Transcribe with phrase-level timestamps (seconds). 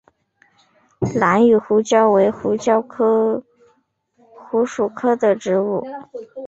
[1.13, 3.43] 兰屿胡椒为胡椒科
[4.17, 5.85] 胡椒属的植物。